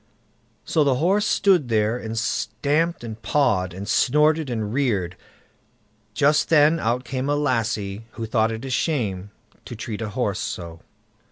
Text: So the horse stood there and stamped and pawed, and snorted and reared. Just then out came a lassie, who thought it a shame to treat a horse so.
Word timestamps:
So 0.65 0.83
the 0.83 0.95
horse 0.95 1.27
stood 1.27 1.69
there 1.69 1.95
and 1.95 2.17
stamped 2.17 3.03
and 3.03 3.21
pawed, 3.21 3.71
and 3.71 3.87
snorted 3.87 4.49
and 4.49 4.73
reared. 4.73 5.15
Just 6.15 6.49
then 6.49 6.79
out 6.79 7.03
came 7.03 7.29
a 7.29 7.35
lassie, 7.35 8.07
who 8.13 8.25
thought 8.25 8.51
it 8.51 8.65
a 8.65 8.71
shame 8.71 9.29
to 9.63 9.75
treat 9.75 10.01
a 10.01 10.09
horse 10.09 10.39
so. 10.39 10.79